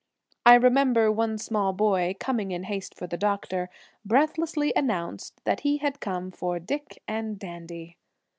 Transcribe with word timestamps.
I 0.47 0.55
remember 0.55 1.11
one 1.11 1.37
small 1.37 1.73
boy, 1.73 2.15
coming 2.19 2.49
in 2.49 2.63
haste 2.63 2.95
for 2.95 3.05
the 3.05 3.17
doctor, 3.17 3.69
breathlessly 4.03 4.73
announced 4.75 5.39
that 5.43 5.59
he 5.59 5.77
had 5.77 5.99
come 5.99 6.31
for 6.31 6.57
"Dick 6.57 7.03
and 7.07 7.37
Dandy." 7.37 7.97